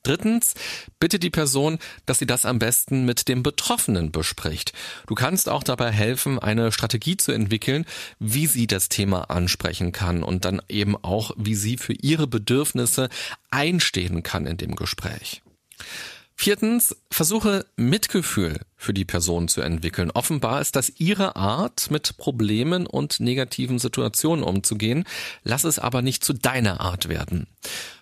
Drittens, 0.05 0.53
bitte 0.99 1.17
die 1.17 1.31
Person, 1.31 1.79
dass 2.05 2.19
sie 2.19 2.27
das 2.27 2.45
am 2.45 2.59
besten 2.59 3.05
mit 3.05 3.27
dem 3.27 3.41
Betroffenen 3.41 4.11
bespricht. 4.11 4.71
Du 5.07 5.15
kannst 5.15 5.49
auch 5.49 5.63
dabei 5.63 5.91
helfen, 5.91 6.37
eine 6.37 6.71
Strategie 6.71 7.17
zu 7.17 7.31
entwickeln, 7.31 7.85
wie 8.19 8.45
sie 8.45 8.67
das 8.67 8.87
Thema 8.87 9.31
ansprechen 9.31 9.91
kann 9.91 10.21
und 10.21 10.45
dann 10.45 10.61
eben 10.69 10.95
auch, 10.95 11.31
wie 11.37 11.55
sie 11.55 11.77
für 11.77 11.93
ihre 11.93 12.27
Bedürfnisse 12.27 13.09
einstehen 13.49 14.21
kann 14.21 14.45
in 14.45 14.57
dem 14.57 14.75
Gespräch. 14.75 15.41
Viertens, 16.37 16.95
versuche 17.09 17.65
Mitgefühl 17.77 18.59
für 18.75 18.93
die 18.93 19.05
Person 19.05 19.47
zu 19.47 19.61
entwickeln. 19.61 20.11
Offenbar 20.11 20.61
ist 20.61 20.75
das 20.75 20.91
ihre 20.97 21.35
Art, 21.37 21.89
mit 21.89 22.17
Problemen 22.17 22.85
und 22.85 23.19
negativen 23.19 23.79
Situationen 23.79 24.43
umzugehen. 24.43 25.05
Lass 25.43 25.63
es 25.63 25.79
aber 25.79 26.01
nicht 26.01 26.23
zu 26.23 26.33
deiner 26.33 26.81
Art 26.81 27.07
werden. 27.07 27.47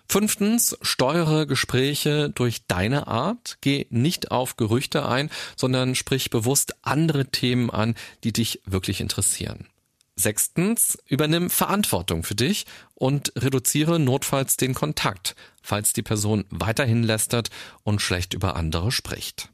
Fünftens, 0.08 0.76
steuere 0.82 1.46
Gespräche 1.46 2.28
durch 2.28 2.66
deine 2.66 3.06
Art. 3.06 3.56
Geh 3.60 3.86
nicht 3.90 4.30
auf 4.30 4.56
Gerüchte 4.56 5.08
ein, 5.08 5.30
sondern 5.56 5.94
sprich 5.94 6.28
bewusst 6.28 6.74
andere 6.82 7.26
Themen 7.26 7.70
an, 7.70 7.94
die 8.24 8.32
dich 8.32 8.60
wirklich 8.66 9.00
interessieren. 9.00 9.66
Sechstens, 10.16 10.96
übernimm 11.06 11.50
Verantwortung 11.50 12.22
für 12.22 12.36
dich 12.36 12.66
und 12.94 13.32
reduziere 13.36 13.98
notfalls 13.98 14.56
den 14.56 14.74
Kontakt, 14.74 15.34
falls 15.62 15.92
die 15.92 16.02
Person 16.02 16.44
weiterhin 16.50 17.02
lästert 17.02 17.50
und 17.82 18.00
schlecht 18.00 18.32
über 18.32 18.54
andere 18.54 18.92
spricht. 18.92 19.50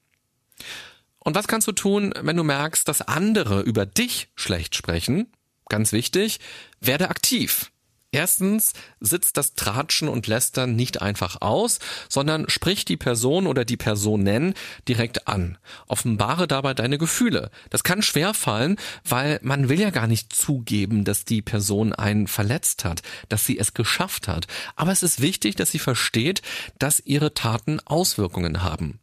Und 1.19 1.35
was 1.35 1.49
kannst 1.49 1.69
du 1.69 1.73
tun, 1.73 2.13
wenn 2.21 2.37
du 2.37 2.45
merkst, 2.45 2.87
dass 2.89 3.03
andere 3.03 3.61
über 3.61 3.87
dich 3.87 4.29
schlecht 4.35 4.75
sprechen? 4.75 5.33
Ganz 5.69 5.93
wichtig, 5.93 6.41
werde 6.81 7.09
aktiv. 7.09 7.70
Erstens 8.13 8.73
sitzt 8.99 9.37
das 9.37 9.55
Tratschen 9.55 10.09
und 10.09 10.27
Lästern 10.27 10.75
nicht 10.75 11.01
einfach 11.01 11.41
aus, 11.41 11.79
sondern 12.09 12.49
sprich 12.49 12.85
die 12.85 12.97
Person 12.97 13.47
oder 13.47 13.65
die 13.65 13.77
Personen 13.77 14.55
direkt 14.89 15.29
an. 15.29 15.59
Offenbare 15.87 16.49
dabei 16.49 16.75
deine 16.75 16.99
Gefühle. 16.99 17.51
Das 17.71 17.85
kann 17.85 18.03
schwer 18.03 18.35
fallen, 18.35 18.77
weil 19.05 19.39
man 19.43 19.69
will 19.69 19.81
ja 19.81 19.91
gar 19.91 20.09
nicht 20.09 20.35
zugeben, 20.35 21.05
dass 21.05 21.25
die 21.25 21.41
Person 21.41 21.93
einen 21.93 22.27
verletzt 22.27 22.85
hat, 22.85 23.03
dass 23.29 23.47
sie 23.47 23.59
es 23.59 23.75
geschafft 23.75 24.27
hat. 24.27 24.49
Aber 24.75 24.91
es 24.91 25.05
ist 25.05 25.21
wichtig, 25.21 25.55
dass 25.55 25.71
sie 25.71 25.79
versteht, 25.79 26.43
dass 26.81 26.99
ihre 26.99 27.33
Taten 27.35 27.79
Auswirkungen 27.87 28.65
haben. 28.65 28.99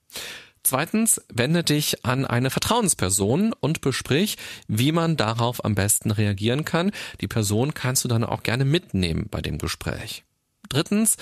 Zweitens, 0.69 1.21
wende 1.33 1.63
dich 1.63 2.03
an 2.03 2.25
eine 2.25 2.49
Vertrauensperson 2.49 3.53
und 3.57 3.79
besprich, 3.79 4.35
wie 4.67 4.91
man 4.91 5.15
darauf 5.15 5.63
am 5.63 5.75
besten 5.75 6.11
reagieren 6.11 6.65
kann. 6.65 6.91
Die 7.21 7.29
Person 7.29 7.73
kannst 7.73 8.03
du 8.03 8.09
dann 8.09 8.25
auch 8.25 8.43
gerne 8.43 8.65
mitnehmen 8.65 9.27
bei 9.31 9.41
dem 9.41 9.59
Gespräch. 9.59 10.25
Drittens, 10.67 11.15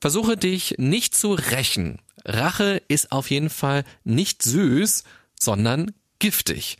versuche 0.00 0.36
dich 0.36 0.76
nicht 0.78 1.16
zu 1.16 1.32
rächen. 1.32 2.02
Rache 2.24 2.82
ist 2.86 3.10
auf 3.10 3.30
jeden 3.30 3.50
Fall 3.50 3.82
nicht 4.04 4.44
süß, 4.44 5.02
sondern 5.40 5.90
giftig. 6.20 6.78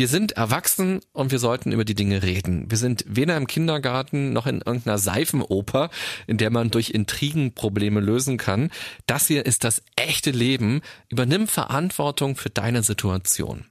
Wir 0.00 0.08
sind 0.08 0.32
erwachsen 0.32 1.00
und 1.12 1.30
wir 1.30 1.38
sollten 1.38 1.72
über 1.72 1.84
die 1.84 1.94
Dinge 1.94 2.22
reden. 2.22 2.70
Wir 2.70 2.78
sind 2.78 3.04
weder 3.06 3.36
im 3.36 3.46
Kindergarten 3.46 4.32
noch 4.32 4.46
in 4.46 4.62
irgendeiner 4.62 4.96
Seifenoper, 4.96 5.90
in 6.26 6.38
der 6.38 6.48
man 6.48 6.70
durch 6.70 6.88
Intrigen 6.88 7.52
Probleme 7.52 8.00
lösen 8.00 8.38
kann. 8.38 8.70
Das 9.04 9.26
hier 9.26 9.44
ist 9.44 9.62
das 9.62 9.82
echte 9.96 10.30
Leben. 10.30 10.80
Übernimm 11.10 11.46
Verantwortung 11.46 12.34
für 12.34 12.48
deine 12.48 12.82
Situation. 12.82 13.66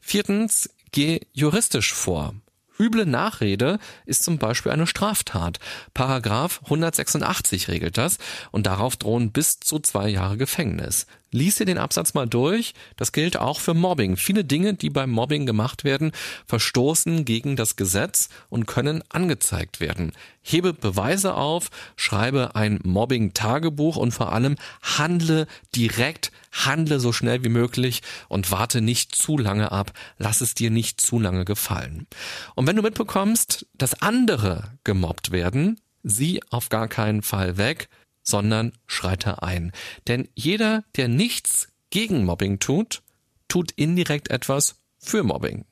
Viertens, 0.00 0.70
geh 0.92 1.22
juristisch 1.32 1.92
vor. 1.92 2.36
Üble 2.78 3.04
Nachrede 3.04 3.80
ist 4.06 4.22
zum 4.22 4.38
Beispiel 4.38 4.70
eine 4.70 4.86
Straftat. 4.86 5.58
Paragraph 5.92 6.60
186 6.64 7.66
regelt 7.66 7.98
das 7.98 8.18
und 8.52 8.66
darauf 8.66 8.96
drohen 8.96 9.32
bis 9.32 9.58
zu 9.58 9.80
zwei 9.80 10.08
Jahre 10.08 10.36
Gefängnis. 10.36 11.08
Lies 11.34 11.56
dir 11.56 11.64
den 11.64 11.78
Absatz 11.78 12.14
mal 12.14 12.28
durch. 12.28 12.74
Das 12.96 13.10
gilt 13.10 13.36
auch 13.36 13.58
für 13.58 13.74
Mobbing. 13.74 14.16
Viele 14.16 14.44
Dinge, 14.44 14.74
die 14.74 14.88
beim 14.88 15.10
Mobbing 15.10 15.46
gemacht 15.46 15.82
werden, 15.82 16.12
verstoßen 16.46 17.24
gegen 17.24 17.56
das 17.56 17.74
Gesetz 17.74 18.28
und 18.50 18.66
können 18.66 19.02
angezeigt 19.08 19.80
werden. 19.80 20.12
Hebe 20.42 20.72
Beweise 20.72 21.34
auf, 21.34 21.70
schreibe 21.96 22.54
ein 22.54 22.78
Mobbing-Tagebuch 22.84 23.96
und 23.96 24.12
vor 24.12 24.32
allem 24.32 24.54
handle 24.80 25.48
direkt, 25.74 26.30
handle 26.52 27.00
so 27.00 27.10
schnell 27.12 27.42
wie 27.42 27.48
möglich 27.48 28.02
und 28.28 28.52
warte 28.52 28.80
nicht 28.80 29.12
zu 29.12 29.36
lange 29.36 29.72
ab. 29.72 29.92
Lass 30.18 30.40
es 30.40 30.54
dir 30.54 30.70
nicht 30.70 31.00
zu 31.00 31.18
lange 31.18 31.44
gefallen. 31.44 32.06
Und 32.54 32.68
wenn 32.68 32.76
du 32.76 32.82
mitbekommst, 32.82 33.66
dass 33.74 34.00
andere 34.00 34.70
gemobbt 34.84 35.32
werden, 35.32 35.80
sieh 36.04 36.40
auf 36.50 36.68
gar 36.68 36.86
keinen 36.86 37.22
Fall 37.22 37.56
weg 37.56 37.88
sondern 38.24 38.72
schreite 38.86 39.42
ein. 39.42 39.70
Denn 40.08 40.28
jeder, 40.34 40.82
der 40.96 41.06
nichts 41.08 41.68
gegen 41.90 42.24
Mobbing 42.24 42.58
tut, 42.58 43.02
tut 43.46 43.70
indirekt 43.70 44.30
etwas 44.30 44.80
für 44.98 45.22
Mobbing. 45.22 45.64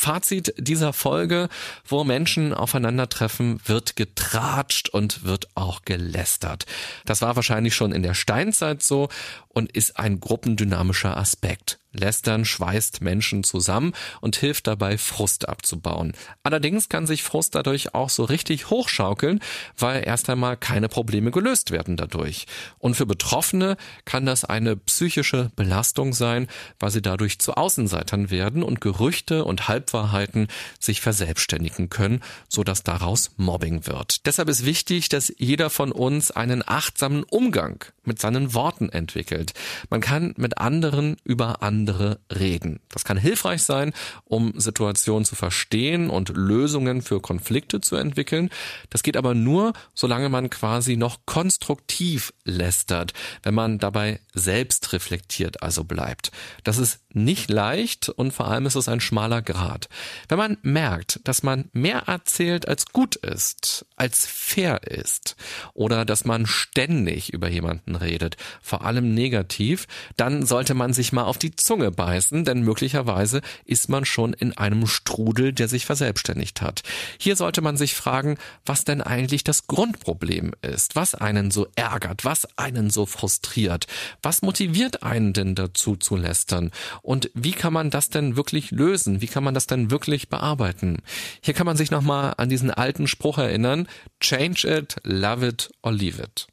Fazit 0.00 0.54
dieser 0.56 0.92
Folge, 0.92 1.48
wo 1.84 2.04
Menschen 2.04 2.54
aufeinandertreffen, 2.54 3.60
wird 3.64 3.96
getratscht 3.96 4.88
und 4.88 5.24
wird 5.24 5.48
auch 5.56 5.82
gelästert. 5.82 6.66
Das 7.04 7.20
war 7.20 7.34
wahrscheinlich 7.34 7.74
schon 7.74 7.90
in 7.90 8.04
der 8.04 8.14
Steinzeit 8.14 8.82
so 8.84 9.08
und 9.48 9.72
ist 9.72 9.98
ein 9.98 10.20
gruppendynamischer 10.20 11.16
Aspekt. 11.16 11.80
Lästern 11.98 12.44
schweißt 12.44 13.00
Menschen 13.00 13.44
zusammen 13.44 13.92
und 14.20 14.36
hilft 14.36 14.66
dabei, 14.66 14.98
Frust 14.98 15.48
abzubauen. 15.48 16.12
Allerdings 16.42 16.88
kann 16.88 17.06
sich 17.06 17.22
Frust 17.22 17.54
dadurch 17.54 17.94
auch 17.94 18.10
so 18.10 18.24
richtig 18.24 18.70
hochschaukeln, 18.70 19.40
weil 19.76 20.06
erst 20.06 20.30
einmal 20.30 20.56
keine 20.56 20.88
Probleme 20.88 21.30
gelöst 21.30 21.70
werden 21.70 21.96
dadurch. 21.96 22.46
Und 22.78 22.94
für 22.94 23.06
Betroffene 23.06 23.76
kann 24.04 24.26
das 24.26 24.44
eine 24.44 24.76
psychische 24.76 25.50
Belastung 25.56 26.12
sein, 26.12 26.46
weil 26.78 26.90
sie 26.90 27.02
dadurch 27.02 27.38
zu 27.38 27.54
Außenseitern 27.54 28.30
werden 28.30 28.62
und 28.62 28.80
Gerüchte 28.80 29.44
und 29.44 29.68
Halbwahrheiten 29.68 30.48
sich 30.78 31.00
verselbstständigen 31.00 31.90
können, 31.90 32.22
so 32.48 32.64
dass 32.64 32.82
daraus 32.82 33.30
Mobbing 33.36 33.86
wird. 33.86 34.26
Deshalb 34.26 34.48
ist 34.48 34.64
wichtig, 34.64 35.08
dass 35.08 35.32
jeder 35.36 35.70
von 35.70 35.92
uns 35.92 36.30
einen 36.30 36.62
achtsamen 36.66 37.24
Umgang 37.24 37.84
mit 38.04 38.20
seinen 38.20 38.54
Worten 38.54 38.88
entwickelt. 38.88 39.52
Man 39.90 40.00
kann 40.00 40.34
mit 40.36 40.58
anderen 40.58 41.16
über 41.24 41.62
andere 41.62 41.87
andere 41.88 42.20
reden. 42.32 42.80
Das 42.90 43.04
kann 43.04 43.16
hilfreich 43.16 43.62
sein, 43.62 43.92
um 44.24 44.58
Situationen 44.60 45.24
zu 45.24 45.36
verstehen 45.36 46.10
und 46.10 46.30
Lösungen 46.36 47.02
für 47.02 47.20
Konflikte 47.20 47.80
zu 47.80 47.96
entwickeln. 47.96 48.50
Das 48.90 49.02
geht 49.02 49.16
aber 49.16 49.34
nur, 49.34 49.72
solange 49.94 50.28
man 50.28 50.50
quasi 50.50 50.96
noch 50.96 51.20
konstruktiv 51.24 52.32
lästert, 52.44 53.14
wenn 53.42 53.54
man 53.54 53.78
dabei 53.78 54.20
selbst 54.34 54.92
reflektiert 54.92 55.62
also 55.62 55.84
bleibt. 55.84 56.30
Das 56.62 56.78
ist 56.78 57.00
nicht 57.14 57.50
leicht 57.50 58.10
und 58.10 58.32
vor 58.32 58.48
allem 58.48 58.66
ist 58.66 58.76
es 58.76 58.88
ein 58.88 59.00
schmaler 59.00 59.40
Grad. 59.40 59.88
Wenn 60.28 60.38
man 60.38 60.58
merkt, 60.62 61.20
dass 61.24 61.42
man 61.42 61.70
mehr 61.72 62.04
erzählt 62.06 62.68
als 62.68 62.86
gut 62.92 63.16
ist, 63.16 63.86
als 64.00 64.26
fair 64.26 64.82
ist 64.84 65.36
oder 65.74 66.04
dass 66.04 66.24
man 66.24 66.46
ständig 66.46 67.32
über 67.32 67.48
jemanden 67.48 67.96
redet, 67.96 68.36
vor 68.62 68.84
allem 68.84 69.14
negativ, 69.14 69.86
dann 70.16 70.46
sollte 70.46 70.74
man 70.74 70.92
sich 70.92 71.12
mal 71.12 71.24
auf 71.24 71.38
die 71.38 71.54
Zunge 71.56 71.90
beißen, 71.90 72.44
denn 72.44 72.62
möglicherweise 72.62 73.40
ist 73.64 73.88
man 73.88 74.04
schon 74.04 74.32
in 74.32 74.56
einem 74.56 74.86
Strudel, 74.86 75.52
der 75.52 75.68
sich 75.68 75.86
verselbstständigt 75.86 76.62
hat. 76.62 76.82
Hier 77.18 77.36
sollte 77.36 77.60
man 77.60 77.76
sich 77.76 77.94
fragen, 77.94 78.38
was 78.64 78.84
denn 78.84 79.02
eigentlich 79.02 79.44
das 79.44 79.66
Grundproblem 79.66 80.52
ist, 80.62 80.96
was 80.96 81.14
einen 81.14 81.50
so 81.50 81.66
ärgert, 81.74 82.24
was 82.24 82.46
einen 82.56 82.90
so 82.90 83.06
frustriert, 83.06 83.86
was 84.22 84.42
motiviert 84.42 85.02
einen 85.02 85.32
denn 85.32 85.54
dazu 85.54 85.96
zu 85.96 86.16
lästern 86.16 86.70
und 87.02 87.30
wie 87.34 87.52
kann 87.52 87.72
man 87.72 87.90
das 87.90 88.10
denn 88.10 88.36
wirklich 88.36 88.70
lösen, 88.70 89.20
wie 89.20 89.26
kann 89.26 89.44
man 89.44 89.54
das 89.54 89.66
denn 89.66 89.90
wirklich 89.90 90.28
bearbeiten. 90.28 90.98
Hier 91.40 91.54
kann 91.54 91.66
man 91.66 91.76
sich 91.76 91.90
nochmal 91.90 92.34
an 92.36 92.48
diesen 92.48 92.70
alten 92.70 93.06
Spruch 93.08 93.38
erinnern, 93.38 93.87
change 94.20 94.64
it, 94.64 94.96
love 95.04 95.46
it 95.46 95.70
or 95.82 95.92
leave 95.92 96.22
it. 96.22 96.46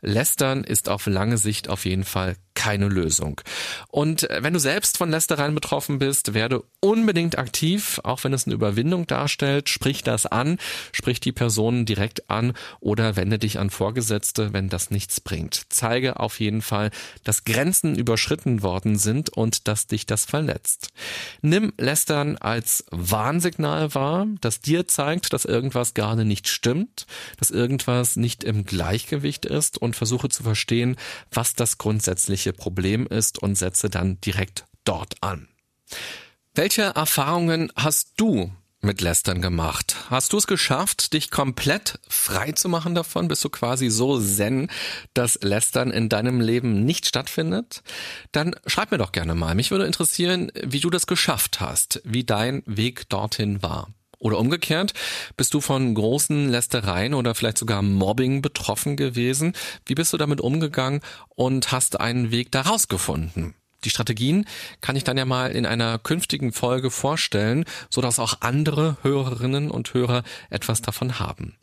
Lästern 0.00 0.64
ist 0.64 0.88
auf 0.88 1.06
lange 1.06 1.38
Sicht 1.38 1.68
auf 1.68 1.84
jeden 1.84 2.04
Fall 2.04 2.36
keine 2.56 2.88
Lösung. 2.88 3.40
Und 3.88 4.28
äh, 4.28 4.42
wenn 4.42 4.54
du 4.54 4.58
selbst 4.58 4.98
von 4.98 5.10
Lästereien 5.10 5.54
betroffen 5.54 6.00
bist, 6.00 6.34
werde 6.34 6.64
unbedingt 6.80 7.38
aktiv, 7.38 8.00
auch 8.02 8.24
wenn 8.24 8.32
es 8.32 8.46
eine 8.46 8.54
Überwindung 8.54 9.06
darstellt. 9.06 9.68
Sprich 9.68 10.02
das 10.02 10.26
an, 10.26 10.58
sprich 10.90 11.20
die 11.20 11.32
Person 11.32 11.84
direkt 11.84 12.28
an 12.28 12.54
oder 12.80 13.14
wende 13.14 13.38
dich 13.38 13.60
an 13.60 13.70
Vorgesetzte, 13.70 14.52
wenn 14.52 14.68
das 14.68 14.90
nichts 14.90 15.20
bringt. 15.20 15.66
Zeige 15.68 16.18
auf 16.18 16.40
jeden 16.40 16.62
Fall, 16.62 16.90
dass 17.22 17.44
Grenzen 17.44 17.96
überschritten 17.96 18.62
worden 18.62 18.96
sind 18.98 19.30
und 19.30 19.68
dass 19.68 19.86
dich 19.86 20.06
das 20.06 20.24
verletzt. 20.24 20.88
Nimm 21.42 21.72
Lästern 21.78 22.36
als 22.38 22.84
Warnsignal 22.90 23.94
wahr, 23.94 24.26
das 24.40 24.60
dir 24.60 24.88
zeigt, 24.88 25.32
dass 25.32 25.44
irgendwas 25.44 25.94
gerade 25.94 26.24
nicht 26.24 26.48
stimmt, 26.48 27.06
dass 27.38 27.50
irgendwas 27.50 28.16
nicht 28.16 28.42
im 28.44 28.64
Gleichgewicht 28.64 29.44
ist 29.44 29.78
und 29.78 29.94
versuche 29.94 30.28
zu 30.28 30.42
verstehen, 30.42 30.96
was 31.30 31.54
das 31.54 31.78
grundsätzliche 31.78 32.45
eigentliche 32.46 32.52
Problem 32.52 33.06
ist 33.06 33.42
und 33.42 33.56
setze 33.56 33.90
dann 33.90 34.20
direkt 34.20 34.64
dort 34.84 35.14
an. 35.20 35.48
Welche 36.54 36.82
Erfahrungen 36.82 37.72
hast 37.76 38.12
du 38.16 38.52
mit 38.80 39.00
Lästern 39.00 39.42
gemacht? 39.42 39.96
Hast 40.10 40.32
du 40.32 40.38
es 40.38 40.46
geschafft, 40.46 41.12
dich 41.12 41.30
komplett 41.30 41.98
frei 42.08 42.52
zu 42.52 42.68
machen 42.68 42.94
davon? 42.94 43.28
Bist 43.28 43.44
du 43.44 43.50
quasi 43.50 43.90
so 43.90 44.20
zen, 44.20 44.70
dass 45.12 45.38
Lästern 45.42 45.90
in 45.90 46.08
deinem 46.08 46.40
Leben 46.40 46.84
nicht 46.84 47.06
stattfindet? 47.06 47.82
Dann 48.32 48.54
schreib 48.66 48.92
mir 48.92 48.98
doch 48.98 49.12
gerne 49.12 49.34
mal. 49.34 49.54
Mich 49.54 49.70
würde 49.70 49.86
interessieren, 49.86 50.52
wie 50.62 50.80
du 50.80 50.90
das 50.90 51.06
geschafft 51.06 51.60
hast, 51.60 52.00
wie 52.04 52.24
dein 52.24 52.62
Weg 52.66 53.08
dorthin 53.08 53.62
war. 53.62 53.88
Oder 54.18 54.38
umgekehrt, 54.38 54.92
bist 55.36 55.52
du 55.54 55.60
von 55.60 55.94
großen 55.94 56.48
Lästereien 56.48 57.14
oder 57.14 57.34
vielleicht 57.34 57.58
sogar 57.58 57.82
Mobbing 57.82 58.42
betroffen 58.42 58.96
gewesen? 58.96 59.52
Wie 59.84 59.94
bist 59.94 60.12
du 60.12 60.16
damit 60.16 60.40
umgegangen 60.40 61.00
und 61.34 61.72
hast 61.72 62.00
einen 62.00 62.30
Weg 62.30 62.50
daraus 62.50 62.88
gefunden? 62.88 63.54
Die 63.86 63.90
Strategien 63.90 64.46
kann 64.80 64.96
ich 64.96 65.04
dann 65.04 65.16
ja 65.16 65.24
mal 65.24 65.52
in 65.52 65.64
einer 65.64 66.00
künftigen 66.00 66.52
Folge 66.52 66.90
vorstellen, 66.90 67.64
so 67.88 68.00
dass 68.00 68.18
auch 68.18 68.40
andere 68.40 68.96
Hörerinnen 69.02 69.70
und 69.70 69.94
Hörer 69.94 70.24
etwas 70.50 70.82
davon 70.82 71.20
haben. 71.20 71.54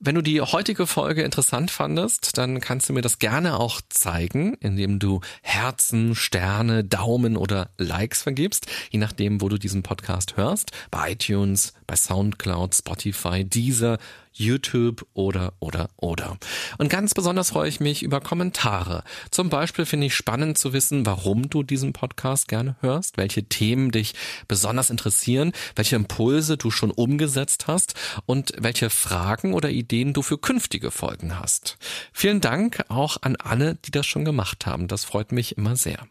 Wenn 0.00 0.16
du 0.16 0.22
die 0.22 0.40
heutige 0.40 0.88
Folge 0.88 1.22
interessant 1.22 1.70
fandest, 1.70 2.36
dann 2.36 2.60
kannst 2.60 2.88
du 2.88 2.94
mir 2.94 3.00
das 3.00 3.20
gerne 3.20 3.60
auch 3.60 3.80
zeigen, 3.90 4.54
indem 4.54 4.98
du 4.98 5.20
Herzen, 5.40 6.16
Sterne, 6.16 6.82
Daumen 6.82 7.36
oder 7.36 7.70
Likes 7.78 8.22
vergibst, 8.22 8.66
je 8.90 8.98
nachdem, 8.98 9.40
wo 9.40 9.48
du 9.48 9.56
diesen 9.56 9.84
Podcast 9.84 10.36
hörst, 10.36 10.72
bei 10.90 11.12
iTunes, 11.12 11.74
bei 11.86 11.94
SoundCloud, 11.94 12.74
Spotify, 12.74 13.44
Deezer, 13.44 13.98
YouTube 14.32 15.06
oder, 15.14 15.54
oder, 15.60 15.90
oder. 15.96 16.38
Und 16.78 16.90
ganz 16.90 17.14
besonders 17.14 17.50
freue 17.50 17.68
ich 17.68 17.80
mich 17.80 18.02
über 18.02 18.20
Kommentare. 18.20 19.02
Zum 19.30 19.48
Beispiel 19.48 19.86
finde 19.86 20.06
ich 20.06 20.14
spannend 20.14 20.58
zu 20.58 20.72
wissen, 20.72 21.06
warum 21.06 21.50
du 21.50 21.62
diesen 21.62 21.92
Podcast 21.92 22.48
gerne 22.48 22.76
hörst, 22.80 23.16
welche 23.16 23.44
Themen 23.44 23.90
dich 23.90 24.14
besonders 24.46 24.90
interessieren, 24.90 25.52
welche 25.76 25.96
Impulse 25.96 26.56
du 26.56 26.70
schon 26.70 26.90
umgesetzt 26.90 27.66
hast 27.66 27.94
und 28.26 28.52
welche 28.58 28.90
Fragen 28.90 29.54
oder 29.54 29.70
Ideen 29.70 30.12
du 30.12 30.22
für 30.22 30.38
künftige 30.38 30.90
Folgen 30.90 31.38
hast. 31.38 31.78
Vielen 32.12 32.40
Dank 32.40 32.84
auch 32.88 33.18
an 33.22 33.36
alle, 33.36 33.76
die 33.76 33.90
das 33.90 34.06
schon 34.06 34.24
gemacht 34.24 34.66
haben. 34.66 34.88
Das 34.88 35.04
freut 35.04 35.32
mich 35.32 35.56
immer 35.56 35.76
sehr. 35.76 36.06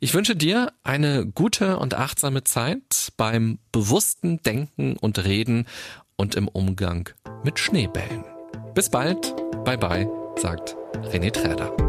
Ich 0.00 0.14
wünsche 0.14 0.36
dir 0.36 0.72
eine 0.82 1.26
gute 1.26 1.78
und 1.78 1.94
achtsame 1.94 2.44
Zeit 2.44 3.12
beim 3.16 3.58
bewussten 3.72 4.42
Denken 4.42 4.96
und 4.96 5.24
Reden 5.24 5.66
und 6.16 6.34
im 6.34 6.48
Umgang 6.48 7.08
mit 7.44 7.58
Schneebällen. 7.58 8.24
Bis 8.74 8.88
bald, 8.88 9.34
bye 9.64 9.78
bye, 9.78 10.08
sagt 10.36 10.76
René 11.12 11.30
Träder. 11.30 11.83